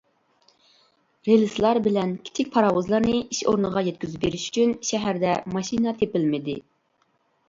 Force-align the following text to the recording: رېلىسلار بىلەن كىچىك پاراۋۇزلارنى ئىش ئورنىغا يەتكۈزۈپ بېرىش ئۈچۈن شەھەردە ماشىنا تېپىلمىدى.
رېلىسلار 1.27 1.79
بىلەن 1.87 2.13
كىچىك 2.29 2.49
پاراۋۇزلارنى 2.55 3.13
ئىش 3.17 3.41
ئورنىغا 3.51 3.83
يەتكۈزۈپ 3.89 4.23
بېرىش 4.23 4.47
ئۈچۈن 4.47 4.71
شەھەردە 4.89 5.35
ماشىنا 5.57 5.95
تېپىلمىدى. 6.01 6.57